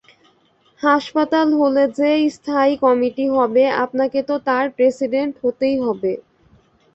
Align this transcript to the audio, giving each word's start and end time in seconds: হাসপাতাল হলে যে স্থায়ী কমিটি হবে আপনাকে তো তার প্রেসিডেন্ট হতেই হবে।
হাসপাতাল 0.81 1.47
হলে 1.59 1.83
যে 1.99 2.11
স্থায়ী 2.35 2.73
কমিটি 2.83 3.25
হবে 3.37 3.63
আপনাকে 3.83 4.19
তো 4.29 4.35
তার 4.47 4.65
প্রেসিডেন্ট 4.77 5.33
হতেই 5.41 5.77
হবে। 5.85 6.13